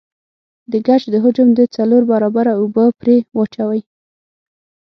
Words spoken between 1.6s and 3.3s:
څلور برابره اوبه پرې